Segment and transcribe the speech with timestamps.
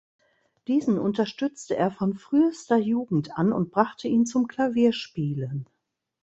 [0.67, 5.69] Diesen unterstützte er von frühester Jugend an und brachte ihn zum Klavierspielen.